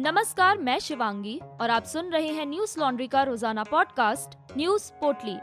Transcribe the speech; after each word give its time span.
नमस्कार, 0.00 0.58
मैं 0.58 0.78
शिवांगी 0.78 1.40
और 1.60 1.70
आप 1.70 1.84
सुन 1.84 2.10
रहे 2.10 2.28
हैं 2.28 2.46
न्यूज़ 2.46 2.80
लॉन्ड्री 2.80 3.08
का 3.08 3.22
रोज़ाना 3.22 3.64
पॉडकास्ट, 3.64 4.56
न्यूज़ 4.56 4.92
पोटली। 4.92 5.34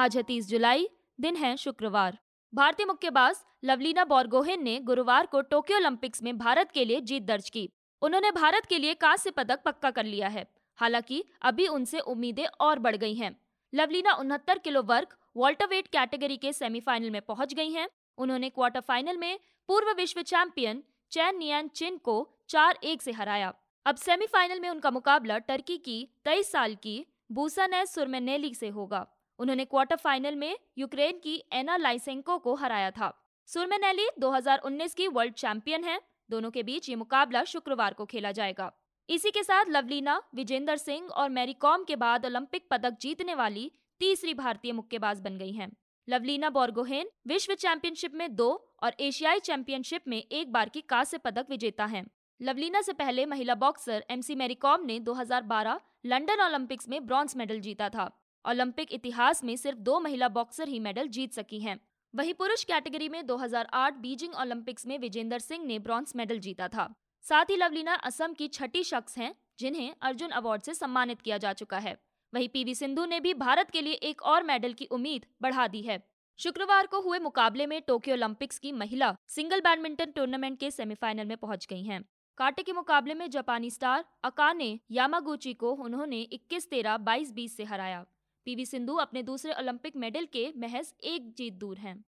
आज 0.00 0.16
है 0.16 0.22
तीस 0.22 0.48
जुलाई, 0.48 0.88
दिन 1.20 1.36
है 1.36 1.56
शुक्रवार। 1.56 2.18
भारतीय 2.54 2.86
मुक्केबाज 2.86 3.36
लवलीना 3.64 4.04
बोरगोहेन 4.04 4.62
ने 4.62 4.80
गुरुवार 4.80 5.26
को 5.26 5.40
टोक्यो 5.40 5.76
ओलंपिक्स 5.76 6.22
में 6.22 6.38
भारत 6.38 6.70
के 6.70 6.84
लिए 6.84 7.00
जीत 7.00 7.22
दर्ज 7.22 7.50
की। 7.50 7.70
उन्होंने 8.02 8.30
भारत 8.30 8.66
के 8.66 8.78
लिए 8.78 8.94
कांस्य 8.94 9.30
पदक 9.30 9.62
पक्का 9.64 9.90
कर 9.90 10.04
लिया 10.04 10.28
है। 10.28 10.46
हालाँकि, 10.76 11.24
अभी 11.42 11.68
उनसे 11.68 11.98
उम्मीदें 11.98 12.46
और 12.60 12.78
बढ़ 12.78 12.96
गई 12.96 13.14
हैं। 13.14 13.36
लवलीना 13.74 14.14
उनहत्तर 14.14 14.58
किलो 14.58 14.82
वर्ग 14.82 15.06
वॉल्टरवेट 15.36 15.86
कैटेगरी 15.86 16.36
के 16.36 16.52
सेमीफाइनल 16.52 17.10
में 17.10 17.22
पहुँच 17.22 17.54
गई 17.54 17.70
हैं। 17.70 17.88
उन्होंने 18.18 18.50
क्वार्टर 18.50 18.80
फाइनल 18.80 19.16
में 19.16 19.38
पूर्व 19.68 19.94
विश्व 19.96 20.22
चैंपियन 20.22 20.82
चैन 21.14 21.36
नियान 21.38 21.68
चिन 21.68 21.96
को 21.96 22.30
चार 22.48 22.78
एक 22.84 23.02
से 23.02 23.12
हराया। 23.12 23.54
अब 23.86 23.96
सेमीफाइनल 23.96 24.60
में 24.60 24.68
उनका 24.68 24.90
मुकाबला 24.90 25.38
टर्की 25.38 25.76
की 25.78 26.08
तेईस 26.24 26.52
साल 26.52 26.74
की 26.74 27.06
बूसानेस 27.32 27.94
सुरमेनेली 27.94 28.54
से 28.54 28.68
होगा। 28.68 29.06
उन्होंने 29.38 29.64
क्वार्टर 29.64 29.96
फाइनल 29.96 30.34
में 30.34 30.58
यूक्रेन 30.78 31.18
की 31.18 31.44
एना 31.52 31.76
लाइसेंको 31.76 32.38
को 32.38 32.54
हराया 32.54 32.90
था। 32.90 33.12
सुरमेनेली 33.46 34.08
2019 34.18 34.94
की 34.94 35.08
वर्ल्ड 35.08 35.34
चैंपियन 35.34 35.84
है। 35.84 36.00
दोनों 36.30 36.50
के 36.50 36.62
बीच 36.62 36.88
ये 36.88 36.96
मुकाबला 36.96 37.44
शुक्रवार 37.44 37.94
को 37.94 38.04
खेला 38.04 38.32
जाएगा। 38.32 38.72
इसी 39.08 39.30
के 39.30 39.42
साथ 39.42 39.64
लवलीना, 39.68 40.22
विजेंदर 40.34 40.76
सिंह 40.76 41.08
और 41.08 41.30
मैरी 41.30 41.52
कॉम 41.52 41.84
के 41.84 41.96
बाद 41.96 42.26
ओलंपिक 42.26 42.68
पदक 42.70 42.98
जीतने 43.00 43.34
वाली 43.34 43.72
तीसरी 43.98 44.34
भारतीय 44.34 44.72
मुक्केबाज 44.72 45.20
बन 45.20 45.38
गई 45.38 45.52
हैं। 45.52 45.76
लवलीना 46.08 46.50
बोर्गोहेन 46.50 47.08
विश्व 47.26 47.54
चैंपियनशिप 47.54 48.14
में 48.14 48.34
दो 48.36 48.74
और 48.82 48.92
एशियाई 49.00 49.38
चैंपियनशिप 49.38 50.02
में 50.08 50.18
एक 50.18 50.52
बार 50.52 50.68
की 50.68 50.80
कांस्य 50.80 51.18
पदक 51.18 51.46
विजेता 51.50 51.84
हैं। 51.84 52.10
लवलीना 52.42 52.80
से 52.82 52.92
पहले 52.92 53.26
महिला 53.26 53.54
बॉक्सर 53.54 54.04
एमसी 54.10 54.34
मैरीकॉम 54.34 54.84
ने 54.84 55.00
2012 55.00 55.80
लंदन 56.06 56.40
ओलंपिक्स 56.40 56.88
में 56.88 57.06
ब्रॉन्ज 57.06 57.34
मेडल 57.36 57.60
जीता 57.60 57.88
था। 57.88 58.20
ओलंपिक 58.48 58.88
इतिहास 58.92 59.44
में 59.44 59.56
सिर्फ़ 59.56 59.78
दो 59.78 60.00
महिला 60.00 60.28
बॉक्सर 60.28 60.68
ही 60.68 60.78
मेडल 60.78 61.08
जीत 61.08 61.32
सकी 61.32 61.60
हैं। 61.60 61.80
वहीं 62.14 62.34
पुरुष 62.34 62.64
कैटेगरी 62.64 63.08
में 63.08 63.26
2008 63.26 63.94
बीजिंग 63.94 64.34
ओलंपिक्स 64.34 64.86
में 64.86 64.98
विजेंदर 64.98 65.38
सिंह 65.38 65.64
ने 65.64 65.78
ब्रॉन्ज 65.78 66.12
मेडल 66.16 66.38
जीता 66.38 66.68
था। 66.68 66.94
साथ 67.22 67.44
ही 67.44 67.56
लवलीना 67.56 67.94
असम 67.94 68.32
की 68.32 68.48
छठी 68.48 68.84
शख्स 68.84 69.18
हैं, 69.18 69.34
जिन्हें 69.58 69.94
अर्जुन 70.02 70.30
अवार्ड 70.30 70.62
से 70.62 70.74
सम्मानित 70.74 71.22
किया 71.22 71.38
जा 71.38 71.52
चुका 71.52 71.78
है। 71.78 71.96
वहीं 72.34 72.48
पीवी 72.48 72.74
सिंधु 72.74 73.04
ने 73.04 73.20
भी 73.20 73.34
भारत 73.34 73.70
के 73.70 73.80
लिए 73.80 73.92
एक 73.92 74.22
और 74.22 74.42
मेडल 74.42 74.72
की 74.72 74.84
उम्मीद 74.84 75.26
बढ़ा 75.42 75.66
दी 75.66 75.82
है। 75.82 75.98
शुक्रवार 76.38 76.86
को 76.86 77.00
हुए 77.00 77.18
मुकाबले 77.18 77.66
में 77.66 77.82
टोक्यो 77.82 78.14
ओलंपिक्स 78.14 78.58
की 78.58 78.72
महिला 78.72 79.16
सिंगल 79.26 79.60
बैडमिंटन 79.60 80.10
टूर्नामेंट 80.10 80.58
के 80.58 80.70
सेमीफाइनल 80.70 81.24
में 81.24 81.36
पहुँच 81.36 81.66
गई 81.66 81.82
हैं। 81.82 82.04
कांटे 82.38 82.62
के 82.62 82.72
मुकाबले 82.72 83.14
में 83.14 83.30
जापानी 83.30 83.70
स्टार 83.70 84.04
अकाने 84.24 84.80
यामागुची 84.90 85.54
को 85.54 85.72
उन्होंने 85.72 86.20
21 86.32 86.68
तेरह 86.70 86.96
बाईस 86.96 87.32
बीस 87.32 87.56
से 87.56 87.64
हराया। 87.64 88.04
पीवी 88.46 88.66
सिंधु 88.66 88.94
अपने 88.94 89.22
दूसरे 89.22 89.52
ओलंपिक 89.52 89.96
मेडल 89.96 90.26
के 90.32 90.52
महज 90.56 90.94
एक 91.04 91.32
जीत 91.34 91.54
दूर 91.54 91.78
हैं। 91.78 92.04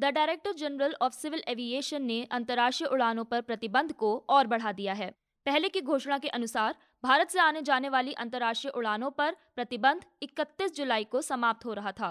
The 0.00 0.04
director 0.04 0.52
general 0.52 0.96
of 1.02 1.12
civil 1.12 1.42
aviation 1.48 2.02
ने 2.02 2.24
अंतर्राष्ट्रीय 2.30 2.88
उड़ानों 2.88 3.24
पर 3.24 3.40
प्रतिबंध 3.40 3.92
को 3.92 4.16
और 4.28 4.46
बढ़ा 4.46 4.72
दिया 4.72 4.92
है। 4.92 5.14
पहले 5.46 5.68
की 5.68 5.80
घोषणा 5.80 6.18
के 6.18 6.28
अनुसार 6.28 6.74
भारत 7.06 7.30
से 7.30 7.38
आने 7.38 7.60
जाने 7.62 7.88
वाली 7.88 8.12
अंतर्राष्ट्रीय 8.12 8.70
उड़ानों 8.70 9.10
पर 9.10 9.36
प्रतिबंध 9.56 10.04
31 10.22 10.74
जुलाई 10.76 11.04
को 11.04 11.20
समाप्त 11.22 11.64
हो 11.64 11.72
रहा 11.72 11.92
था। 11.92 12.08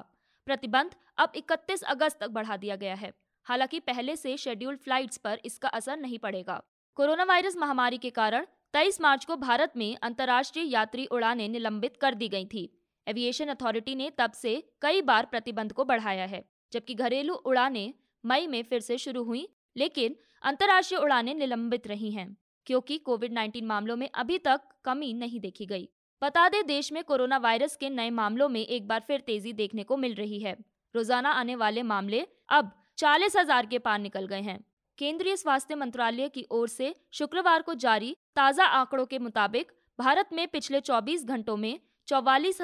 प्रतिबंध 0.48 0.92
अब 1.18 1.32
31 1.36 1.82
अगस्त 1.84 2.20
तक 2.20 2.28
बढ़ा 2.28 2.58
दिया 2.58 2.76
गया 2.76 2.94
है। 2.96 3.12
हालाँकि 3.44 3.80
पहले 3.80 4.16
से 4.16 4.38
शेड्यूल्ड 4.38 4.80
फ्लाइट्स 4.80 5.18
पर 5.18 5.42
इसका 5.46 5.70
असर 5.70 5.98
नहीं 5.98 6.20
पड़ेगा। 6.20 6.62
कोरोना 6.96 7.24
वायरस 7.24 7.58
महामारी 7.58 7.98
के 7.98 8.10
कारण 8.10 8.46
23 8.74 9.02
मार्च 9.02 9.26
को 9.26 9.36
भारत 9.36 9.74
में 9.78 9.98
अंतर्राष्ट्रीय 10.04 10.72
यात्री 10.72 11.06
उड़ानें 11.06 11.48
निलंबित 11.50 11.98
कर 11.98 12.14
दी 12.14 12.30
गई 12.30 12.46
थी। 12.46 12.64
एविएशन 13.08 13.48
अथॉरिटी 13.48 13.96
ने 13.96 14.10
तब 14.10 14.32
से 14.32 14.56
कई 14.82 15.02
बार 15.02 15.26
प्रतिबंध 15.26 15.74
को 15.74 15.84
बढ़ाया 15.84 16.26
है, 16.26 16.44
जबकि 16.72 16.96
घरेलू 16.96 17.34
उड़ानें 17.34 17.94
मई 18.26 18.48
में 18.48 18.64
फिर 18.64 18.80
से 18.80 18.98
शुरू 18.98 19.24
हुई, 19.24 19.48
लेकिन 19.78 20.16
अंतर्राष्ट्रीय 20.42 21.02
उड़ानें 21.02 21.34
निलंबित 21.36 21.88
रही 21.88 22.12
हैं। 22.12 22.38
क्योंकि 22.68 22.98
कोविड 22.98 23.34
19 23.34 23.64
मामलों 23.64 23.96
में 23.96 24.10
अभी 24.10 24.38
तक 24.38 24.62
कमी 24.86 25.14
नहीं 25.14 25.40
देखी 25.40 25.66
गई। 25.66 25.88
बता 26.22 26.48
दें, 26.50 26.66
देश 26.68 26.92
में 26.92 27.04
कोरोना 27.04 27.38
वायरस 27.38 27.76
के 27.76 27.90
नए 27.90 28.10
मामलों 28.12 28.50
में 28.50 28.62
एक 28.62 28.88
बार 28.88 29.04
फिर 29.08 29.20
तेज़ी 29.20 29.54
देखने 29.54 29.84
को 29.84 29.98
मिल 29.98 30.14
रही 30.16 30.40
है। 30.40 30.56
रोज़ाना 30.96 31.30
आने 31.32 31.56
वाले 31.56 31.84
मामले 31.84 32.26
अब 32.50 32.72
चालीस 32.98 33.36
हज़ार 33.36 33.66
के 33.66 33.80
पार 33.80 34.00
निकल 34.00 34.26
गए 34.26 34.42
हैं। 34.42 34.60
केंद्रीय 35.00 35.36
स्वास्थ्य 35.36 35.76
मंत्रालय 35.76 36.30
की 36.30 36.46
ओर 36.52 36.68
से 36.68 36.94
शुक्रवार 37.12 37.62
को 37.62 37.74
जारी 37.76 38.16
ताज़ा 38.36 38.66
आंकड़ों 38.66 39.06
के 39.06 39.20
मुताबिक 39.20 39.72
भारत 40.00 40.30
में 40.34 40.48
पिछले 40.48 40.80
24 40.82 41.26
घंटों 41.26 41.58
में 41.58 41.80
चौवालीस 42.08 42.62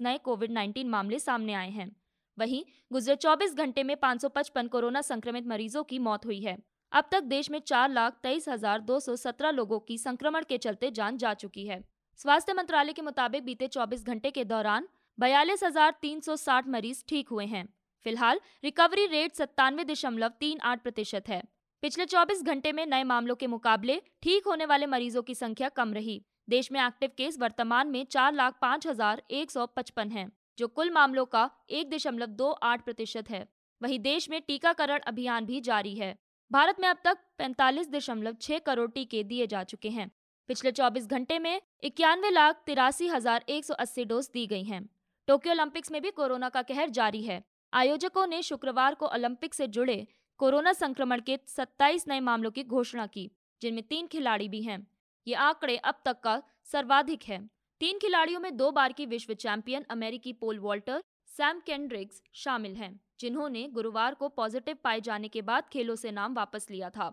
नए 0.00 0.18
कोविड 0.18 0.52
19 0.52 0.84
मामले 0.86 1.18
सामने 1.18 1.54
आए 1.54 1.70
हैं। 1.70 1.90
वहीं 2.38 2.62
गुजरे 2.92 3.16
24 3.16 3.54
घंटे 3.54 3.82
में 3.82 3.96
555 3.96 4.68
कोरोना 4.68 5.00
संक्रमित 5.02 5.46
मरीजों 5.46 5.82
की 5.84 5.98
मौत 5.98 6.26
हुई 6.26 6.40
है। 6.40 6.56
अब 6.92 7.08
तक 7.12 7.22
देश 7.22 7.50
में 7.50 7.58
चार 7.60 7.90
लाख 7.90 8.14
तेईस 8.22 8.48
हज़ार 8.48 8.80
दो 8.80 8.98
सौ 9.00 9.14
सत्रह 9.16 9.50
लोगों 9.50 9.78
की 9.80 9.98
संक्रमण 9.98 10.44
के 10.44 10.56
चलते 10.58 10.90
जान 10.90 11.16
जा 11.16 11.34
चुकी 11.34 11.66
है। 11.66 11.82
स्वास्थ्य 12.20 12.52
मंत्रालय 12.52 12.92
के 12.92 13.02
मुताबिक 13.02 13.44
बीते 13.44 13.66
24 13.68 14.06
घंटे 14.06 14.30
के 14.30 14.44
दौरान 14.44 14.88
बयालीस 15.18 15.62
हज़ार 15.64 15.94
तीन 16.02 16.20
सौ 16.20 16.36
साठ 16.36 16.68
मरीज़ 16.68 17.02
ठीक 17.08 17.28
हुए 17.28 17.44
हैं। 17.46 17.64
फ़िलहाल 18.06 18.40
रिकवरी 18.64 19.06
रेट 19.06 19.34
सत्तानवे 19.34 19.84
दशमलव 19.84 20.32
तीन 20.40 20.58
आठ 20.62 20.82
प्रतिशत 20.82 21.28
है। 21.28 21.42
पिछले 21.82 22.06
24 22.06 22.42
घंटे 22.44 22.72
में 22.72 22.84
नए 22.86 23.04
मामलों 23.04 23.34
के 23.34 23.46
मुकाबले 23.46 24.00
ठीक 24.22 24.46
होने 24.46 24.66
वाले 24.66 24.86
मरीजों 24.86 25.22
की 25.22 25.34
संख्या 25.34 25.68
कम 25.70 25.92
रही। 25.94 26.20
देश 26.48 26.70
में 26.72 26.80
एक्टिव 26.80 27.10
केस 27.16 27.38
वर्तमान 27.40 27.88
में 27.88 28.04
चार 28.06 28.32
लाख 28.32 28.56
पाँच 28.62 28.86
हज़ार 28.86 29.22
एक 29.32 29.50
सौ 29.50 29.66
पचपन 29.68 30.10
है, 30.10 30.26
जो 30.58 30.68
कुल 30.68 30.90
मामलों 30.90 31.24
का 31.26 31.48
एक 31.70 31.90
दशमलव 31.90 32.26
दो 32.34 32.50
आठ 32.64 32.84
प्रतिशत 32.84 33.30
है। 33.30 33.46
वही 33.80 33.98
देश 34.00 34.28
में 34.30 34.40
टीकाकरण 34.42 34.98
अभियान 35.06 35.46
भी 35.46 35.60
जारी 35.60 35.94
है। 35.94 36.14
भारत 36.50 36.76
में 36.80 36.86
अब 36.88 36.96
तक 37.04 37.18
पैंतालीस 37.38 37.88
दशमलव 37.90 38.36
छह 38.42 38.58
करोड़ 38.58 38.90
टीके 38.90 39.22
दिए 39.24 39.46
जा 39.46 39.62
चुके 39.64 39.88
हैं। 39.88 40.10
पिछले 40.48 40.70
24 40.72 41.06
घंटे 41.06 41.38
में 41.38 41.60
इक्यानवे 41.82 42.30
लाख 42.30 42.62
तिरासी 42.66 43.08
हज़ार 43.08 43.44
एक 43.48 43.64
सौ 43.64 43.74
अस्सी 43.74 44.04
डोज 44.04 44.28
दी 44.34 44.46
गई 44.46 44.64
हैं। 44.64 44.82
टोक्यो 45.28 45.52
ओलंपिक्स 45.52 45.92
में 45.92 46.00
भी 46.02 46.10
कोरोना 46.10 46.48
का 46.48 46.62
कहर 46.62 46.90
जारी 46.90 47.22
है। 47.22 47.42
आयोजकों 47.72 48.26
ने 48.26 48.42
शुक्रवार 48.42 48.94
को 48.94 49.06
ओलंपिक 49.08 49.54
से 49.54 49.66
जुड़े 49.68 50.06
कोरोना 50.40 50.72
संक्रमण 50.72 51.20
के 51.20 51.38
27 51.48 52.08
नए 52.08 52.20
मामलों 52.20 52.50
की 52.50 52.64
घोषणा 52.64 53.06
की, 53.06 53.30
जिनमें 53.62 53.82
तीन 53.82 54.06
खिलाड़ी 54.06 54.48
भी 54.48 54.62
हैं। 54.62 54.86
ये 55.26 55.34
आंकड़े 55.36 55.76
अब 55.76 56.02
तक 56.04 56.20
का 56.20 56.42
सर्वाधिक 56.72 57.24
है। 57.24 57.38
तीन 57.80 57.98
खिलाड़ियों 57.98 58.40
में 58.40 58.56
दो 58.56 58.70
बार 58.70 58.92
की 58.92 59.06
विश्व 59.06 59.34
चैंपियन 59.36 59.84
अमेरिकी 59.90 60.32
पोल 60.32 60.58
वॉल्टर 60.58 61.02
सैम 61.32 61.60
केंड्रिक्स 61.60 62.22
शामिल 62.34 62.74
हैं, 62.76 63.00
जिन्होंने 63.20 63.66
गुरुवार 63.68 64.14
को 64.14 64.28
पॉजिटिव 64.28 64.76
पाए 64.84 65.00
जाने 65.00 65.28
के 65.28 65.42
बाद 65.42 65.68
खेलों 65.72 65.94
से 65.96 66.10
नाम 66.10 66.34
वापस 66.34 66.66
लिया 66.70 66.88
था। 66.90 67.12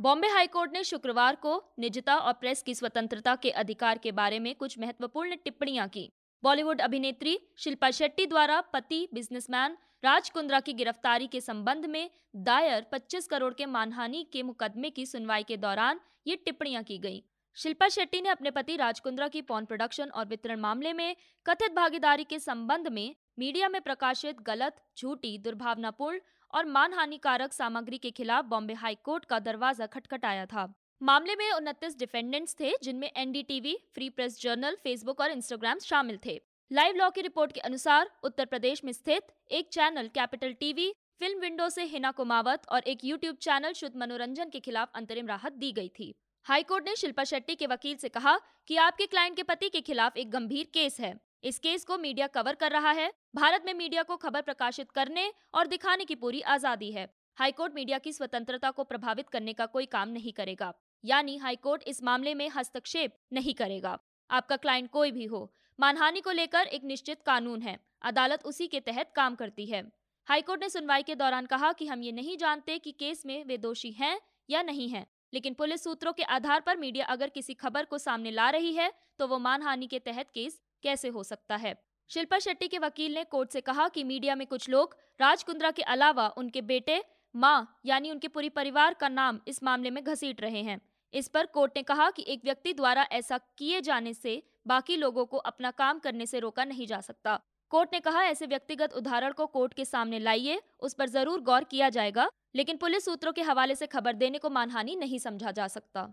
बॉम्बे 0.00 0.28
हाईकोर्ट 0.28 0.72
ने 0.72 0.82
शुक्रवार 0.84 1.36
को 1.36 1.62
निजता 1.78 2.16
और 2.16 2.32
प्रेस 2.32 2.62
की 2.62 2.74
स्वतंत्रता 2.74 3.34
के 3.36 3.50
अधिकार 3.50 3.98
के 3.98 4.12
बारे 4.12 4.38
में 4.38 4.54
कुछ 4.54 4.78
महत्वपूर्ण 4.78 5.36
टिप्पणियाँ 5.36 5.88
की। 5.88 6.10
बॉलीवुड 6.42 6.80
अभिनेत्री 6.80 7.38
शिल्पा 7.58 7.90
शेट्टी 7.90 8.26
द्वारा 8.26 8.60
पति 8.72 9.08
बिजनेसमैन 9.14 9.76
राज 10.04 10.30
कुंद्रा 10.30 10.60
की 10.60 10.72
गिरफ्तारी 10.72 11.26
के 11.26 11.40
संबंध 11.40 11.86
में 11.86 12.10
दायर 12.36 12.86
25 12.92 13.26
करोड़ 13.26 13.54
के 13.54 13.66
मानहानि 13.66 14.26
के 14.32 14.42
मुकदमे 14.42 14.90
की 14.90 15.06
सुनवाई 15.06 15.42
के 15.42 15.56
दौरान 15.56 16.00
ये 16.26 16.36
टिप्पणियाँ 16.36 16.82
की 16.82 16.98
गई। 16.98 17.22
शिल्पा 17.58 17.86
शेट्टी 17.88 18.20
ने 18.20 18.28
अपने 18.28 18.50
पति 18.50 18.74
राजकुंद्रा 18.76 19.26
की 19.28 19.40
पॉन 19.42 19.64
प्रोडक्शन 19.64 20.10
और 20.10 20.26
वितरण 20.26 20.60
मामले 20.60 20.92
में 20.92 21.16
कथित 21.46 21.72
भागीदारी 21.74 22.24
के 22.24 22.38
संबंध 22.38 22.88
में 22.88 23.14
मीडिया 23.38 23.68
में 23.68 23.80
प्रकाशित 23.80 24.40
गलत, 24.40 24.76
झूठी, 24.98 25.36
दुर्भावनापूर्ण 25.38 26.18
और 26.52 26.66
मानहानिकारक 26.66 27.52
सामग्री 27.52 27.98
के 27.98 28.10
खिलाफ 28.10 28.44
बॉम्बे 28.44 28.74
हाई 28.74 28.94
कोर्ट 29.04 29.24
का 29.24 29.38
दरवाज़ा 29.40 29.86
खटखटाया 29.86 30.44
था। 30.46 30.66
मामले 31.00 31.34
में 31.36 31.50
उनतीस 31.52 31.98
डिफेंडेंट्स 31.98 32.54
थे, 32.60 32.72
जिनमें 32.82 33.10
NDTV, 33.10 33.76
free 33.94 34.08
press 34.10 34.40
journal, 34.40 34.76
Facebook 34.84 35.20
और 35.20 35.30
इंस्टाग्राम 35.30 35.78
शामिल 35.80 36.18
थे। 36.26 36.40
लाइव 36.70 36.96
लॉ 36.96 37.10
की 37.10 37.22
रिपोर्ट 37.22 37.52
के 37.52 37.60
अनुसार 37.62 38.10
उत्तर 38.22 38.44
प्रदेश 38.44 38.84
में 38.84 38.92
स्थित 38.92 39.34
एक 39.52 39.72
channel, 39.72 40.08
capital 40.14 40.52
TV, 40.52 40.90
film 41.18 41.40
window 41.40 41.68
से 41.68 41.84
हिना 41.86 42.10
कुमावत 42.12 42.68
और 42.68 42.82
एक 42.86 43.04
यूट्यूब 43.04 43.36
चैनल 43.42 43.72
शुद्ध 43.72 43.94
मनोरंजन 43.96 44.48
के 44.48 44.60
खिलाफ 44.60 44.92
अंतरिम 44.94 45.26
राहत 45.26 45.52
दी 45.54 45.72
गई 45.72 45.88
थी। 45.98 46.14
हाईकोर्ट 46.48 46.84
ने 46.84 46.94
शिल्पा 46.96 47.24
शेट्टी 47.24 47.54
के 47.54 47.66
वकील 47.66 47.96
से 47.96 48.08
कहा 48.08 48.36
कि 48.68 48.76
आपके 48.76 49.06
क्लाइंट 49.06 49.36
के 49.36 49.42
पति 49.42 49.68
के 49.68 49.80
खिलाफ 49.80 50.16
एक 50.16 50.30
गंभीर 50.30 50.66
केस 50.74 50.98
है। 51.00 51.12
इस 51.44 51.58
केस 51.58 51.84
को 51.84 51.96
मीडिया 51.98 52.26
कवर 52.26 52.54
कर 52.54 52.70
रहा 52.70 52.90
है। 52.90 53.10
भारत 53.34 53.62
में 53.66 53.72
मीडिया 53.74 54.02
को 54.02 54.16
खबर 54.16 54.42
प्रकाशित 54.42 54.90
करने 54.90 55.32
और 55.54 55.66
दिखाने 55.66 56.04
की 56.04 56.14
पूरी 56.14 56.40
आज़ादी 56.46 56.90
है। 56.92 57.06
हाईकोर्ट 57.38 57.74
मीडिया 57.74 57.98
की 57.98 58.12
स्वतंत्रता 58.12 58.70
को 58.70 58.84
प्रभावित 58.84 59.28
करने 59.28 59.52
का 59.52 59.66
कोई 59.66 59.86
काम 59.86 60.08
नहीं 60.08 60.32
करेगा। 60.32 60.72
यानी 61.04 61.36
हाईकोर्ट 61.36 61.82
इस 61.86 62.02
मामले 62.02 62.34
में 62.34 62.48
हस्तक्षेप 62.48 63.16
नहीं 63.32 63.54
करेगा। 63.54 63.98
आपका 64.30 64.56
क्लाइंट 64.56 64.90
कोई 64.90 65.12
भी 65.12 65.24
हो, 65.24 65.42
मानहानि 65.78 66.20
को 66.20 66.30
लेकर 66.30 66.66
एक 66.68 66.84
निश्चित 66.84 67.22
कानून 67.22 67.62
है। 67.62 67.78
अदालत 68.02 68.44
उसी 68.44 68.66
के 68.66 68.80
तहत 68.80 69.12
काम 69.16 69.34
करती 69.34 69.66
है। 69.66 69.82
हाईकोर्ट 70.28 70.62
ने 70.62 70.68
सुनवाई 70.70 71.02
के 71.02 71.14
दौरान 71.16 71.46
कहा 71.46 71.72
कि 71.72 71.86
हम 71.86 72.02
ये 72.02 72.12
नहीं 72.12 72.36
जानते 72.38 72.78
कि 72.78 72.92
केस 72.94 73.22
में 73.26 73.44
वे 73.44 73.58
दोषी 73.58 73.92
हैं 73.92 74.18
या 74.50 74.62
नहीं 74.62 74.88
हैं। 74.88 75.06
लेकिन 75.32 75.54
पुलिस 75.54 75.84
सूत्रों 75.84 76.12
के 76.12 76.22
आधार 76.22 76.60
पर 76.60 76.76
मीडिया 76.76 77.06
अगर 77.06 77.28
किसी 77.28 77.54
खबर 77.54 77.84
को 77.84 77.98
सामने 77.98 78.30
ला 78.30 78.48
रही 78.50 78.72
है 78.72 78.92
तो 79.18 79.26
वो 79.26 79.38
मानहानि 79.38 79.86
के 79.86 79.98
तहत 79.98 80.30
केस 80.30 80.60
कैसे 80.82 81.08
हो 81.08 81.22
सकता 81.22 81.56
है? 81.56 81.74
शिल्पा 82.10 82.38
शेट्टी 82.38 82.68
के 82.68 82.78
वकील 82.78 83.14
ने 83.14 83.24
कोर्ट 83.24 83.50
से 83.50 83.60
कहा 83.60 83.88
कि 83.88 84.04
मीडिया 84.04 84.34
में 84.34 84.46
कुछ 84.46 84.68
लोग 84.68 84.96
राज 85.20 85.42
कुंद्रा 85.42 85.70
के 85.70 85.82
अलावा 85.84 86.28
उनके 86.28 86.62
बेटे, 86.62 87.02
माँ, 87.34 87.80
यानी 87.86 88.10
उनके 88.10 88.28
पूरी 88.28 88.48
परिवार 88.48 88.94
का 88.94 89.08
नाम 89.08 89.40
इस 89.48 89.62
मामले 89.62 89.90
में 89.90 90.02
घसीट 90.04 90.40
रहे 90.40 90.62
हैं। 90.62 90.80
इस 91.12 91.28
पर 91.28 91.46
कोर्ट 91.46 91.72
ने 91.76 91.82
कहा 91.82 92.10
कि 92.10 92.24
एक 92.28 92.40
व्यक्ति 92.44 92.72
द्वारा 92.72 93.06
ऐसा 93.12 93.38
किए 93.58 93.80
जाने 93.80 94.14
से 94.14 94.42
बाकी 94.66 94.96
लोगों 94.96 95.24
को 95.26 95.36
अपना 95.36 95.70
काम 95.70 95.98
करने 95.98 96.26
से 96.26 96.38
रोका 96.38 96.64
नहीं 96.64 96.86
जा 96.86 97.00
सकता। 97.00 97.40
कोर्ट 97.70 97.90
ने 97.92 98.00
कहा, 98.00 98.22
ऐसे 98.22 98.46
व्यक्तिगत 98.46 98.92
उदाहरण 98.92 99.32
को 99.32 99.46
कोर्ट 99.46 99.74
के 99.74 99.84
सामने 99.84 100.18
लाइए, 100.18 100.60
उस 100.80 100.94
पर 100.94 101.08
ज़रूर 101.08 101.40
गौर 101.40 101.64
किया 101.64 101.88
जाएगा, 101.88 102.28
लेकिन 102.54 102.76
पुलिस 102.76 103.04
सूत्रों 103.04 103.32
के 103.32 103.42
हवाले 103.42 103.74
से 103.74 103.86
खबर 103.86 104.12
देने 104.14 104.38
को 104.38 104.50
मानहानि 104.50 104.96
नहीं 104.96 105.18
समझा 105.18 105.50
जा 105.50 105.66
सकता। 105.68 106.08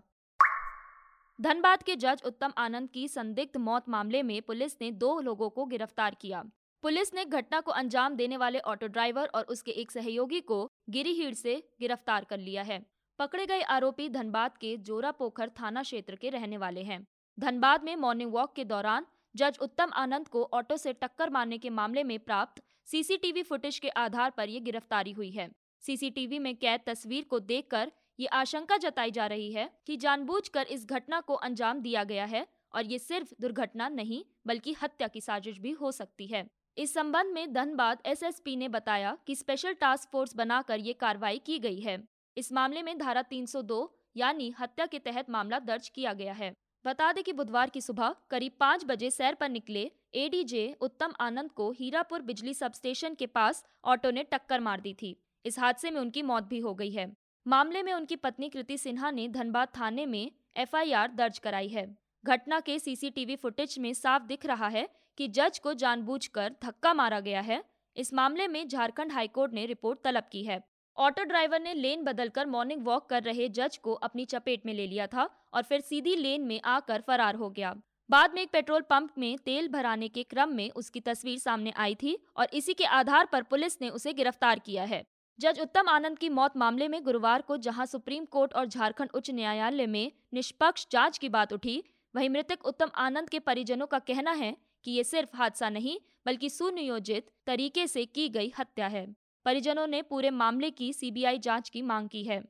धनबाद 1.38 1.82
के 1.82 1.96
जज 1.96 2.22
उत्तम 2.26 2.52
आनंद 2.58 2.90
की 2.90 3.06
संदिग्ध 3.08 3.56
मौत 3.56 3.88
मामले 3.88 4.22
में 4.22 4.40
पुलिस 4.42 4.76
ने 4.80 4.90
दो 4.90 5.18
लोगों 5.20 5.48
को 5.50 5.64
गिरफ़्तार 5.66 6.14
किया। 6.14 6.44
पुलिस 6.82 7.14
ने 7.14 7.24
घटना 7.24 7.60
को 7.60 7.72
अंजाम 7.72 8.14
देने 8.16 8.36
वाले 8.36 8.58
ऑटो 8.66 8.86
ड्राइवर 8.86 9.30
और 9.34 9.44
उसके 9.44 9.70
एक 9.72 9.90
सहयोगी 9.90 10.40
को 10.42 10.64
गिरीहीड़ 10.90 11.34
से 11.34 11.56
गिरफ़्तार 11.80 12.24
कर 12.24 12.38
लिया 12.38 12.62
है। 12.62 12.84
पकड़े 13.18 13.46
गए 13.46 13.60
आरोपी 13.72 14.08
धनबाद 14.08 14.56
के 14.56 14.76
जोरा 14.78 15.10
पोखर 15.10 15.50
थाना 15.60 15.82
क्षेत्र 15.82 16.16
के 16.16 16.30
रहने 16.30 16.56
वाले 16.56 16.82
हैं। 16.82 17.06
धनबाद 17.38 17.84
में 17.84 17.94
मॉर्निंग 17.96 18.32
वॉक 18.32 18.52
के 18.54 18.64
दौरान 18.64 19.06
जज 19.36 19.58
उत्तम 19.62 19.90
आनंद 19.94 20.28
को 20.28 20.42
ऑटो 20.54 20.76
से 20.76 20.92
टक्कर 20.92 21.30
मारने 21.30 21.58
के 21.58 21.70
मामले 21.70 22.04
में 22.04 22.18
प्राप्त 22.18 22.62
सीसीटीवी 22.88 23.42
फुटेज 23.42 23.78
के 23.78 23.88
आधार 23.98 24.30
पर 24.30 24.48
यह 24.48 24.60
गिरफ्तारी 24.60 25.12
हुई 25.12 25.30
है। 25.30 25.48
सीसीटीवी 25.82 26.38
में 26.38 26.54
कैद 26.56 26.80
तस्वीर 26.86 27.24
को 27.24 27.38
देखकर 27.40 27.92
ये 28.18 28.26
आशंका 28.34 28.76
जताई 28.76 29.10
जा 29.10 29.26
रही 29.26 29.52
है 29.52 29.70
कि 29.86 29.96
जानबूझकर 29.96 30.66
इस 30.68 30.86
घटना 30.86 31.20
को 31.20 31.34
अंजाम 31.48 31.80
दिया 31.80 32.04
गया 32.04 32.24
है 32.24 32.46
और 32.74 32.84
ये 32.84 32.98
सिर्फ़ 32.98 33.34
दुर्घटना 33.40 33.88
नहीं, 33.88 34.22
बल्कि 34.46 34.74
हत्या 34.82 35.08
की 35.08 35.20
साजिश 35.20 35.58
भी 35.58 35.70
हो 35.72 35.92
सकती 35.92 36.26
है। 36.26 36.46
इस 36.76 36.94
संबंध 36.94 37.34
में 37.34 37.52
धनबाद 37.52 38.02
एसएसपी 38.06 38.56
ने 38.56 38.68
बताया 38.68 39.16
कि 39.26 39.34
स्पेशल 39.34 39.74
टास्क 39.74 40.08
फोर्स 40.12 40.34
बनाकर 40.36 40.80
ये 40.80 40.92
कार्रवाई 40.92 41.38
की 41.38 41.58
गई 41.58 41.80
है। 41.80 42.02
इस 42.36 42.52
मामले 42.52 42.82
में 42.82 42.98
धारा 42.98 43.22
302 43.22 43.88
यानी 44.16 44.52
हत्या 44.60 44.86
के 44.86 44.98
तहत 44.98 45.30
मामला 45.30 45.58
दर्ज 45.58 45.88
किया 45.88 46.12
गया 46.12 46.32
है। 46.32 46.54
बता 46.86 47.12
दें 47.12 47.22
कि 47.24 47.32
बुधवार 47.32 47.70
की 47.70 47.80
सुबह 47.80 48.14
करीब 48.30 48.52
पाँच 48.60 48.84
बजे 48.84 49.10
सैर 49.10 49.34
पर 49.34 49.48
निकले 49.48 49.80
एडीजे 50.14 50.64
उत्तम 50.80 51.14
आनंद 51.20 51.50
को 51.52 51.70
हीरापुर 51.70 52.22
बिजली 52.22 52.52
सब 52.54 52.72
स्टेशन 52.72 53.14
के 53.14 53.26
पास 53.28 53.64
ऑटो 53.84 54.10
ने 54.10 54.22
टक्कर 54.22 54.60
मार 54.60 54.80
दी 54.80 54.92
थी। 54.94 55.14
इस 55.44 55.58
हादसे 55.58 55.90
में 55.90 56.00
उनकी 56.00 56.22
मौत 56.22 56.44
भी 56.44 56.58
हो 56.58 56.74
गई 56.74 56.90
है। 56.90 57.10
मामले 57.46 57.82
में 57.82 57.92
उनकी 57.92 58.16
पत्नी 58.16 58.48
कृति 58.48 58.78
सिन्हा 58.78 59.10
ने 59.10 59.26
धनबाद 59.28 59.68
थाने 59.78 60.06
में 60.06 60.30
एफआईआर 60.56 61.10
दर्ज 61.12 61.38
कराई 61.38 61.68
है। 61.68 61.86
घटना 62.24 62.60
के 62.60 62.78
सीसीटीवी 62.78 63.36
फुटेज 63.36 63.78
में 63.78 63.92
साफ़ 63.94 64.22
दिख 64.22 64.46
रहा 64.46 64.68
है 64.68 64.88
कि 65.18 65.28
जज 65.28 65.58
को 65.58 65.74
जानबूझकर 65.74 66.54
धक्का 66.64 66.94
मारा 66.94 67.20
गया 67.20 67.40
है। 67.40 67.62
इस 67.96 68.14
मामले 68.14 68.48
में 68.48 68.66
झारखंड 68.68 69.12
हाईकोर्ट 69.12 69.52
ने 69.52 69.66
रिपोर्ट 69.66 70.04
तलब 70.04 70.28
की 70.32 70.44
है। 70.44 70.62
ऑटो 70.98 71.24
ड्राइवर 71.24 71.60
ने 71.60 71.72
लेन 71.74 72.02
बदलकर 72.04 72.46
मॉर्निंग 72.46 72.84
वॉक 72.84 73.08
कर 73.08 73.22
रहे 73.22 73.48
जज 73.48 73.76
को 73.76 73.92
अपनी 73.94 74.24
चपेट 74.24 74.64
में 74.66 74.72
ले 74.74 74.86
लिया 74.86 75.06
था 75.06 75.28
और 75.54 75.62
फिर 75.62 75.80
सीधी 75.80 76.14
लेन 76.16 76.42
में 76.42 76.60
आकर 76.64 77.00
फरार 77.00 77.34
हो 77.34 77.50
गया। 77.50 77.74
बाद 78.10 78.34
में 78.34 78.40
एक 78.42 78.50
पेट्रोल 78.52 78.80
पंप 78.80 79.10
में 79.18 79.36
तेल 79.38 79.68
भराने 79.68 80.08
के 80.08 80.22
क्रम 80.22 80.52
में 80.52 80.70
उसकी 80.70 81.00
तस्वीर 81.00 81.38
सामने 81.38 81.72
आई 81.76 81.94
थी 81.94 82.16
और 82.36 82.48
इसी 82.52 82.74
के 82.74 82.84
आधार 82.84 83.26
पर 83.26 83.42
पुलिस 83.42 83.80
ने 83.82 83.88
उसे 83.88 84.12
गिरफ़्तार 84.12 84.58
किया 84.58 84.84
है। 84.84 85.04
जज 85.38 85.60
उत्तम 85.60 85.88
आनंद 85.88 86.18
की 86.18 86.28
मौत 86.28 86.56
मामले 86.56 86.88
में 86.88 87.02
गुरुवार 87.04 87.42
को 87.42 87.56
जहाँ 87.56 87.86
सुप्रीम 87.86 88.24
कोर्ट 88.24 88.54
और 88.54 88.66
झारखंड 88.66 89.10
उच्च 89.14 89.30
न्यायालय 89.30 89.86
में 89.86 90.12
निष्पक्ष 90.34 90.86
जाँच 90.92 91.18
की 91.18 91.28
बात 91.28 91.52
उठी, 91.52 91.82
वहीं 92.14 92.30
मृतक 92.30 92.66
उत्तम 92.66 92.90
आनंद 92.96 93.28
के 93.28 93.38
परिजनों 93.40 93.86
का 93.86 93.98
कहना 93.98 94.32
है 94.32 94.56
कि 94.84 94.90
ये 94.90 95.04
सिर्फ़ 95.04 95.36
हादसा 95.36 95.68
नहीं, 95.68 95.98
बल्कि 96.26 96.50
सुनियोजित 96.50 97.30
तरीके 97.46 97.86
से 97.86 98.04
की 98.04 98.28
गई 98.28 98.52
हत्या 98.58 98.86
है। 98.86 99.06
परिजनों 99.46 99.86
ने 99.86 100.00
पूरे 100.02 100.30
मामले 100.32 100.70
की 100.70 100.92
सीबीआई 100.92 101.38
जाँच 101.38 101.68
की 101.68 101.82
मांग 101.82 102.08
की 102.08 102.22
है। 102.24 102.40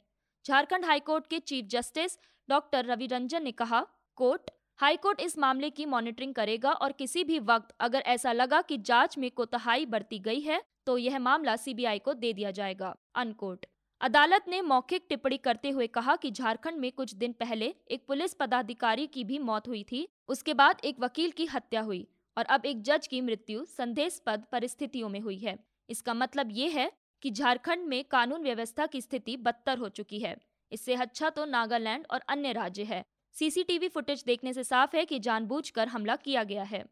झारखंड 0.44 0.84
हाईकोर्ट 0.84 1.26
के 1.26 1.38
chief 1.38 1.64
justice 1.64 2.16
doctor 2.48 2.84
Ravi 2.84 3.06
Ranjan 3.06 3.42
ने 3.42 3.52
कहा, 3.52 3.80
कोर्ट, 4.18 4.50
हाईकोर्ट 4.80 5.20
इस 5.20 5.38
मामले 5.38 5.70
की 5.70 5.86
मॉनिटरिंग 5.86 6.34
करेगा 6.34 6.72
और 6.72 6.92
किसी 6.92 7.24
भी 7.24 7.38
वक्त 7.40 7.74
अगर 7.80 8.02
ऐसा 8.06 8.32
लगा 8.32 8.60
कि 8.62 8.78
जाँच 8.80 9.18
में 9.18 9.30
कोताही 9.30 9.86
बरती 9.86 10.18
गई 10.18 10.40
है 10.40 10.62
तो 10.86 10.96
यह 10.98 11.18
मामला 11.18 11.56
सीबीआई 11.56 11.98
को 11.98 12.14
दे 12.14 12.32
दिया 12.32 12.50
जाएगा। 12.50 12.94
अनकोर्ट। 13.14 13.66
अदालत 14.00 14.48
ने 14.48 14.62
मौखिक 14.62 15.06
टिप्पणी 15.08 15.36
करते 15.38 15.70
हुए 15.70 15.86
कहा 15.90 16.16
कि 16.16 16.30
झारखंड 16.30 16.78
में 16.78 16.90
कुछ 16.92 17.14
दिन 17.14 17.32
पहले 17.32 17.74
एक 17.90 18.06
पुलिस 18.08 18.34
पदाधिकारी 18.34 19.06
की 19.06 19.24
भी 19.24 19.38
मौत 19.40 19.68
हुई 19.68 19.84
थी, 19.84 20.06
उसके 20.28 20.54
बाद 20.54 20.80
एक 20.84 21.00
वकील 21.00 21.30
की 21.30 21.46
हत्या 21.46 21.80
हुई 21.82 22.06
और 22.36 22.44
अब 22.46 22.66
एक 22.66 22.82
जज 22.82 23.06
की 23.06 23.20
मृत्यु 23.20 23.64
संदेशपद 23.68 24.44
परिस्थितियों 24.52 25.08
में 25.08 25.20
हुई 25.20 25.38
है। 25.38 25.58
इसका 25.88 26.14
मतलब 26.14 26.48
ये 26.52 26.68
है 26.68 26.92
कि 27.22 27.30
झारखंड 27.30 27.86
में 27.86 28.04
कानून 28.04 28.42
व्यवस्था 28.42 28.86
की 28.86 29.00
स्थिति 29.00 29.36
बदतर 29.36 29.78
हो 29.78 29.88
चुकी 29.88 30.18
है। 30.18 30.36
इससे 30.72 30.94
अच्छा 30.94 31.30
तो 31.30 31.44
नागालैंड 31.44 32.06
और 32.10 32.20
अन्य 32.28 32.52
राज्य 32.52 32.82
है। 32.82 33.04
सीसीटीवी 33.32 33.88
फुटेज 33.88 34.24
देखने 34.26 34.52
से 34.52 34.64
साफ़ 34.64 34.96
है 34.96 35.04
कि 35.04 35.18
जानबूझकर 35.18 35.88
हमला 35.88 36.16
किया 36.16 36.44
गया 36.44 36.62
है। 36.62 36.84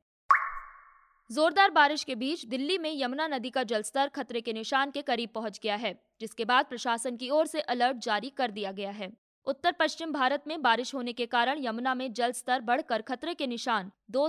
जोरदार 1.31 1.71
बारिश 1.71 2.05
के 2.05 2.15
बीच 2.15 2.45
दिल्ली 2.47 2.79
में 2.79 3.03
यमुना 3.03 3.27
नदी 3.27 3.51
का 3.51 3.63
जलस्तर 3.63 4.09
खतरे 4.09 4.41
के 4.41 4.53
निशान 4.53 4.91
के 4.91 5.03
करीब 5.03 5.31
पहुँच 5.35 5.61
गया 5.63 5.77
है, 5.77 6.01
जिसके 6.21 6.45
बाद 6.45 6.67
प्रशासन 6.67 7.17
की 7.17 7.31
ओर 7.31 7.47
से 7.47 7.61
अलर्ट 7.61 7.97
जारी 7.97 8.31
कर 8.31 8.51
दिया 8.51 8.73
गया 8.73 8.91
है। 8.91 9.13
उत्तर 9.47 9.73
पश्चिम 9.73 10.13
भारत 10.13 10.45
में 10.47 10.63
बारिश 10.63 10.95
होने 10.95 11.13
के 11.13 11.27
कारण 11.27 11.65
यमुना 11.65 11.95
में 11.95 12.13
जल 12.13 12.33
स्तर 12.33 12.61
बढ़कर 12.61 13.03
खतरे 13.03 13.35
के 13.35 13.47
निशान 13.47 13.91
दो 14.11 14.29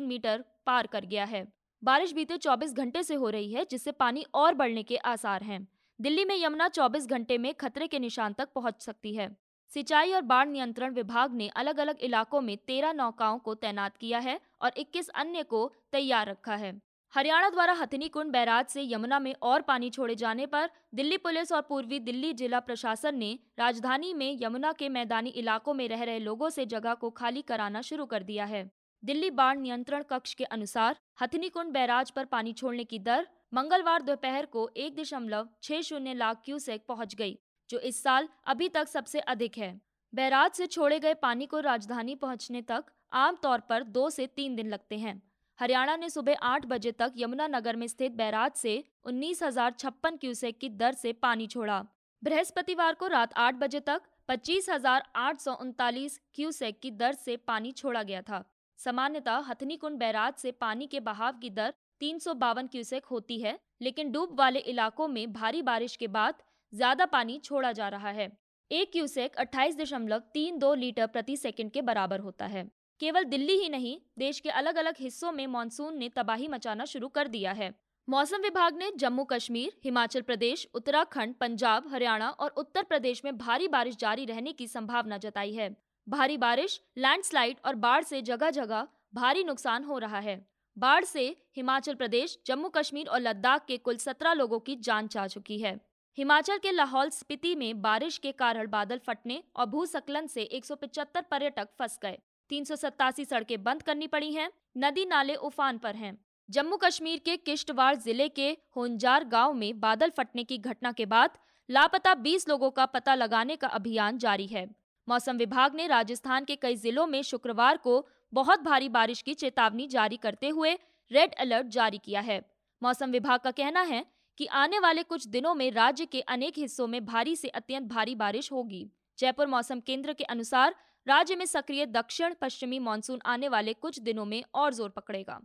मीटर 0.00 0.44
पार 0.66 0.86
कर 0.86 1.04
गया 1.04 1.24
है। 1.24 1.55
बारिश 1.82 2.12
बीते 2.12 2.36
24 2.36 2.72
घंटे 2.72 3.02
से 3.02 3.14
हो 3.14 3.28
रही 3.30 3.52
है, 3.52 3.66
जिससे 3.70 3.92
पानी 3.92 4.24
और 4.34 4.54
बढ़ने 4.54 4.82
के 4.82 4.96
आसार 4.96 5.42
हैं। 5.42 5.66
दिल्ली 6.00 6.24
में 6.24 6.34
यमुना 6.44 6.68
24 6.68 7.06
घंटे 7.06 7.38
में 7.38 7.54
खतरे 7.54 7.86
के 7.86 7.98
निशान 7.98 8.32
तक 8.32 8.48
पहुँच 8.54 8.82
सकती 8.82 9.14
है। 9.14 9.28
सिंचाई 9.70 10.12
और 10.12 10.22
बाढ़ 10.22 10.48
नियंत्रण 10.48 10.94
विभाग 10.94 11.34
ने 11.34 11.48
अलग 11.48 11.78
अलग 11.78 11.98
इलाकों 12.00 12.40
में 12.40 12.56
तेरह 12.56 12.92
नौकाओं 12.92 13.38
को 13.38 13.54
तैनात 13.54 13.96
किया 13.96 14.18
है 14.18 14.40
और 14.60 14.72
21 14.76 15.08
अन्य 15.08 15.42
को 15.42 15.72
तैयार 15.92 16.28
रखा 16.28 16.54
है। 16.54 16.80
हरियाणा 17.14 17.50
द्वारा 17.50 17.72
हथिनी 17.72 18.08
कुंड 18.08 18.32
बैराज 18.32 18.66
से 18.66 18.82
यमुना 18.82 19.18
में 19.18 19.34
और 19.42 19.62
पानी 19.62 19.90
छोड़े 19.90 20.14
जाने 20.14 20.46
पर 20.46 20.70
दिल्ली 20.94 21.16
पुलिस 21.16 21.52
और 21.52 21.62
पूर्वी 21.62 22.00
दिल्ली 22.00 22.32
जिला 22.32 22.60
प्रशासन 22.60 23.14
ने 23.14 23.38
राजधानी 23.58 24.14
में 24.14 24.38
यमुना 24.42 24.72
के 24.72 24.88
मैदानी 24.88 25.30
इलाकों 25.30 25.74
में 25.74 25.88
रह 25.88 26.02
रहे 26.02 26.18
लोगों 26.18 26.50
से 26.50 26.66
जगह 26.66 26.94
को 26.94 27.10
खाली 27.10 27.42
कराना 27.42 27.80
शुरू 27.80 28.06
कर 28.06 28.22
दिया 28.22 28.44
है। 28.44 28.70
दिल्ली 29.02 29.30
बाढ़ 29.32 29.58
नियंत्रण 29.58 30.02
कक्ष 30.02 30.32
के 30.34 30.44
अनुसार 30.46 30.96
हथिनी 31.20 31.48
कुंड 31.48 31.72
बैराज 31.72 32.10
पर 32.10 32.24
पानी 32.26 32.52
छोड़ने 32.52 32.84
की 32.84 32.98
दर 33.00 33.26
मंगलवार 33.54 34.02
दोपहर 34.02 34.46
को 34.46 34.68
एक 34.76 34.96
दशमलव 34.96 35.48
छह 35.62 35.80
शून्य 35.80 36.14
लाख 36.14 36.40
क्यूसेक 36.44 36.84
पहुँच 36.88 37.14
गई, 37.14 37.38
जो 37.70 37.78
इस 37.80 38.02
साल 38.02 38.28
अभी 38.46 38.68
तक 38.68 38.88
सबसे 38.88 39.20
अधिक 39.26 39.58
है। 39.58 39.70
बैराज 40.12 40.50
से 40.52 40.66
छोड़े 40.68 40.98
गए 41.00 41.14
पानी 41.16 41.46
को 41.46 41.60
राजधानी 41.60 42.14
पहुँचने 42.16 42.62
तक 42.62 42.84
आमतौर 43.14 43.60
पर 43.60 43.82
दो 43.90 44.08
से 44.10 44.26
तीन 44.28 44.56
दिन 44.56 44.68
लगते 44.68 44.98
हैं। 44.98 45.20
हरियाणा 45.58 45.96
ने 45.96 46.08
सुबह 46.10 46.36
आठ 46.44 46.66
बजे 46.66 46.92
तक 46.94 47.12
यमुनानगर 47.16 47.76
में 47.76 47.86
स्थित 47.88 48.12
बैराज 48.14 48.52
से 48.54 48.82
उन्नीस 49.04 49.42
हज़ार 49.42 49.74
छप्पन 49.78 50.16
क्यूसेक 50.16 50.58
की 50.58 50.68
दर 50.74 50.94
से 50.94 51.12
पानी 51.20 51.46
छोड़ा। 51.46 51.84
बृहस्पतिवार 52.22 52.94
को 52.94 53.06
रात 53.08 53.34
आठ 53.38 53.54
बजे 53.56 53.80
तक 53.82 54.02
पच्चीस 54.28 54.68
हज़ार 54.70 55.08
आठ 55.18 55.40
सौ 55.40 55.54
उनतालीस 55.56 56.20
क्यूसेक 56.34 56.80
की 56.80 56.90
दर 56.92 57.12
से 57.14 57.36
पानी 57.38 57.72
छोड़ा 57.74 58.02
गया 58.02 58.22
था। 58.22 58.44
सामान्यतः 58.78 59.44
हथनी 59.48 59.76
कुंड 59.76 59.98
बैराज 59.98 60.34
से 60.34 60.52
पानी 60.54 60.86
के 60.86 61.00
बहाव 61.02 61.38
की 61.42 61.50
दर 61.50 61.74
तीन 62.00 62.18
सौ 62.18 62.34
बावन 62.36 62.66
क्यूसेक 62.66 63.04
होती 63.06 63.38
है, 63.40 63.58
लेकिन 63.82 64.10
डूब 64.12 64.34
वाले 64.38 64.58
इलाकों 64.66 65.08
में 65.08 65.32
भारी 65.32 65.62
बारिश 65.62 65.96
के 65.96 66.06
बाद 66.08 66.42
ज़्यादा 66.72 67.06
पानी 67.06 67.38
छोड़ा 67.44 67.72
जा 67.72 67.88
रहा 67.88 68.10
है। 68.10 68.30
एक 68.70 68.92
क्यूसेक 68.92 69.36
अट्ठाईस 69.36 69.76
दशमलव 69.76 70.22
तीन 70.34 70.58
दो 70.58 70.74
लीटर 70.74 71.06
प्रति 71.06 71.36
सेकंड 71.36 71.70
के 71.70 71.82
बराबर 71.82 72.20
होता 72.20 72.46
है। 72.46 72.64
केवल 73.00 73.24
दिल्ली 73.24 73.52
ही 73.52 73.68
नहीं, 73.68 73.98
देश 74.18 74.40
के 74.40 74.50
अलग 74.50 74.76
अलग 74.76 74.94
हिस्सों 74.98 75.32
में 75.32 75.46
मानसून 75.46 75.98
ने 75.98 76.08
तबाही 76.08 76.48
मचाना 76.48 76.84
शुरू 76.84 77.08
कर 77.08 77.28
दिया 77.28 77.52
है। 77.52 77.72
मौसम 78.08 78.42
विभाग 78.42 78.76
ने 78.78 78.90
जम्मू 78.96 79.24
कश्मीर, 79.24 79.72
हिमाचल 79.84 80.20
प्रदेश, 80.22 80.66
उत्तराखंड, 80.74 81.34
पंजाब, 81.34 81.88
हरियाणा 81.88 82.28
और 82.30 82.50
उत्तर 82.56 82.82
प्रदेश 82.82 83.24
में 83.24 83.36
भारी 83.38 83.68
बारिश 83.68 83.96
जारी 83.96 84.24
रहने 84.24 84.52
की 84.52 84.66
संभावना 84.68 85.18
जताई 85.18 85.52
है। 85.54 85.68
भारी 86.06 86.36
बारिश 86.36 86.80
लैंडस्लाइड 86.98 87.56
और 87.64 87.74
बाढ़ 87.74 88.04
से 88.04 88.20
जगह 88.22 88.50
जगह 88.50 88.86
भारी 89.14 89.42
नुकसान 89.44 89.84
हो 89.84 89.98
रहा 89.98 90.18
है। 90.18 90.36
बाढ़ 90.76 91.04
से 91.04 91.24
हिमाचल 91.56 91.94
प्रदेश 91.94 92.36
जम्मू 92.46 92.68
कश्मीर 92.68 93.08
और 93.08 93.20
लद्दाख 93.20 93.64
के 93.68 93.76
कुल 93.78 93.96
सत्रह 93.96 94.32
लोगों 94.32 94.58
की 94.58 94.76
जान 94.76 95.08
जा 95.08 95.26
चुकी 95.26 95.58
है। 95.58 95.78
हिमाचल 96.18 96.58
के 96.58 96.72
लाहौल 96.72 97.10
स्पीति 97.10 97.54
में 97.54 97.82
बारिश 97.82 98.18
के 98.18 98.32
कारण 98.34 98.70
बादल 98.70 99.00
फटने 99.06 99.42
और 99.56 99.66
भूस्खलन 99.66 100.26
से 100.26 100.44
175 100.52 101.24
पर्यटक 101.30 101.68
फंस 101.78 101.98
गए। 102.02 102.18
तीन 102.50 102.64
सड़कें 102.64 103.62
बंद 103.64 103.82
करनी 103.82 104.06
पड़ी 104.06 104.32
हैं, 104.32 104.50
नदी 104.78 105.04
नाले 105.06 105.34
उफान 105.42 105.78
पर 105.78 105.94
हैं। 105.94 106.16
जम्मू 106.48 106.76
कश्मीर 106.76 107.18
के 107.18 107.36
किश्तवाड़ 107.36 107.94
ज़िले 107.96 108.28
के 108.28 108.56
होंजार 108.76 109.24
गाँव 109.26 109.54
में 109.54 109.80
बादल 109.80 110.10
फटने 110.10 110.44
की 110.44 110.58
घटना 110.58 110.92
के 110.92 111.06
बाद 111.06 111.38
लापता 111.68 112.14
20 112.22 112.48
लोगों 112.48 112.70
का 112.70 112.86
पता 112.86 113.14
लगाने 113.14 113.56
का 113.56 113.68
अभियान 113.68 114.18
जारी 114.18 114.46
है। 114.46 114.68
मौसम 115.08 115.36
विभाग 115.36 115.74
ने 115.74 115.86
राजस्थान 115.86 116.44
के 116.44 116.56
कई 116.56 116.76
जिलों 116.76 117.06
में 117.06 117.22
शुक्रवार 117.22 117.76
को 117.76 118.06
बहुत 118.32 118.60
भारी 118.60 118.88
बारिश 118.88 119.20
की 119.22 119.34
चेतावनी 119.34 119.86
जारी 119.86 120.16
करते 120.16 120.48
हुए 120.48 120.72
रेड 121.10 121.34
अलर्ट 121.34 121.66
जारी 121.66 121.98
किया 121.98 122.20
है। 122.20 122.40
मौसम 122.82 123.10
विभाग 123.10 123.40
का 123.40 123.50
कहना 123.50 123.82
है 123.82 124.04
कि 124.38 124.46
आने 124.54 124.78
वाले 124.78 125.02
कुछ 125.02 125.26
दिनों 125.26 125.54
में 125.54 125.70
राज्य 125.70 126.06
के 126.06 126.20
अनेक 126.20 126.58
हिस्सों 126.58 126.86
में 126.86 127.04
भारी 127.06 127.36
से 127.36 127.48
अत्यंत 127.50 127.88
भारी 127.90 128.14
बारिश 128.14 128.50
होगी। 128.52 128.86
जयपुर 129.18 129.46
मौसम 129.46 129.80
केंद्र 129.80 130.12
के 130.12 130.24
अनुसार 130.24 130.74
राज्य 131.06 131.36
में 131.36 131.44
सक्रिय 131.46 131.86
दक्षिण 131.86 132.34
पश्चिमी 132.40 132.78
मानसून 132.78 133.20
आने 133.26 133.48
वाले 133.48 133.72
कुछ 133.74 134.00
दिनों 134.00 134.24
में 134.24 134.42
और 134.54 134.74
ज़ोर 134.74 134.88
पकड़ेगा। 134.88 135.40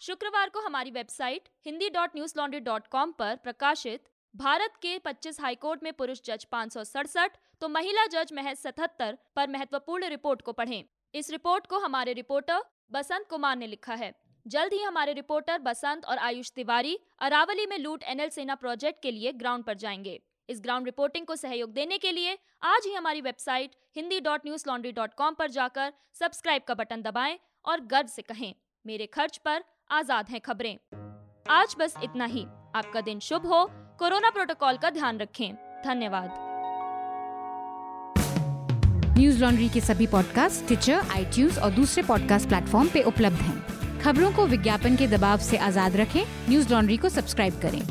शुक्रवार 0.00 0.48
को 0.48 0.60
हमारी 0.60 0.90
website 0.90 1.48
Hindi 1.66 1.88
dot 1.88 2.16
news 2.16 2.34
laundry 2.36 2.60
dot 2.60 2.86
com 2.86 3.12
पर 3.12 3.36
प्रकाशित 3.36 4.08
भारत 4.34 4.72
के 4.82 4.98
25 4.98 5.40
हाईकोर्ट 5.40 5.82
में 5.82 5.92
पुरुष 5.92 6.20
जज 6.24 6.44
पाँच 6.44 6.72
सौ 6.72 6.82
सड़सठ 6.84 7.36
तो 7.60 7.68
महिला 7.68 8.06
जज 8.06 8.32
महज 8.32 8.56
सतहत्तर 8.56 9.16
पर 9.36 9.48
महत्वपूर्ण 9.48 10.08
रिपोर्ट 10.08 10.42
को 10.42 10.52
पढ़ें। 10.52 10.84
इस 11.14 11.30
रिपोर्ट 11.30 11.66
को 11.66 11.78
हमारे 11.78 12.12
रिपोर्टर 12.12 12.62
बसंत 12.92 13.26
कुमार 13.30 13.56
ने 13.56 13.66
लिखा 13.66 13.94
है। 13.94 14.12
जल्द 14.46 14.72
ही 14.72 14.82
हमारे 14.82 15.12
रिपोर्टर 15.12 15.58
बसंत 15.58 16.04
और 16.04 16.18
आयुष 16.18 16.52
तिवारी 16.52 16.98
अरावली 17.20 17.66
में 17.66 17.76
लूट 17.78 18.02
एनएल 18.04 18.28
सेना 18.28 18.54
प्रोजेक्ट 18.54 19.02
के 19.02 19.10
लिए 19.10 19.32
ग्राउंड 19.32 19.64
पर 19.64 19.74
जाएँगे। 19.74 20.18
इस 20.48 20.60
ग्राउंड 20.60 20.86
रिपोर्टिंग 20.86 21.26
को 21.26 21.36
सहयोग 21.36 21.72
देने 21.72 21.98
के 21.98 22.12
लिए 22.12 22.38
आज 22.62 22.86
ही 22.86 22.94
हमारी 22.94 23.20
website 23.20 23.76
Hindi 23.96 24.20
dot 24.20 24.46
news 24.46 24.64
laundry 24.68 24.92
dot 24.92 25.14
com 25.14 25.34
पर 25.34 25.50
जाकर 25.50 25.92
सब्सक्राइब 26.20 26.62
का 26.68 26.74
बटन 26.74 27.02
दबाएँ 27.02 27.38
और 27.64 27.80
गर्व 27.86 28.06
से 28.06 28.22
कहें, 28.22 28.54
मेरे 28.84 29.06
खर्च 29.08 29.36
पर 29.38 29.64
आज़ाद 29.90 30.28
हैं 30.28 30.40
खबरें। 30.40 30.76
आज 31.50 31.76
बस 31.78 31.94
इतना 32.04 32.24
ही। 32.26 32.44
आपका 32.76 33.00
दिन 33.00 33.20
शुभ 33.20 33.46
हो। 33.46 33.64
कोरोना 34.00 34.28
प्रोटोकॉल 34.30 34.76
का 34.76 34.90
ध्यान 34.90 35.18
रखें। 35.18 35.54
धन्यवाद। 35.84 36.30
न्यूज़ 39.18 39.40
लॉन्ड्री 39.40 39.68
के 39.68 39.80
सभी 39.80 40.06
पॉडकास्ट 40.06 40.66
ट्विटर 40.66 40.92
आई 40.92 41.24
और 41.58 41.70
दूसरे 41.70 42.02
पॉडकास्ट 42.02 42.48
प्लेटफॉर्म 42.48 42.88
पे 42.88 43.02
उपलब्ध 43.02 43.36
हैं। 43.36 44.00
खबरों 44.00 44.32
को 44.32 44.46
विज्ञापन 44.46 44.96
के 44.96 45.06
दबाव 45.06 45.38
से 45.38 45.56
आज़ाद 45.56 45.96
रखें। 45.96 46.24
न्यूज़ 46.48 46.72
लॉन्ड्री 46.72 46.96
को 46.96 47.08
सब्सक्राइब 47.08 47.60
करें। 47.60 47.82